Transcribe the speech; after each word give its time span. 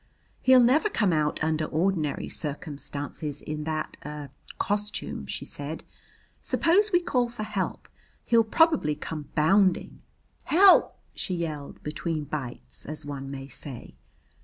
"He'll 0.41 0.59
never 0.63 0.89
come 0.89 1.13
out 1.13 1.43
under 1.43 1.65
ordinary 1.65 2.27
circumstances 2.27 3.39
in 3.39 3.65
that 3.65 3.97
er 4.03 4.31
costume," 4.57 5.27
she 5.27 5.45
said. 5.45 5.83
"Suppose 6.41 6.91
we 6.91 6.99
call 6.99 7.29
for 7.29 7.43
help. 7.43 7.87
He'll 8.25 8.43
probably 8.43 8.95
come 8.95 9.29
bounding. 9.35 10.01
Help!" 10.45 10.97
she 11.13 11.35
yelled, 11.35 11.83
between 11.83 12.23
bites, 12.23 12.83
as 12.87 13.05
one 13.05 13.29
may 13.29 13.47
say. 13.47 13.93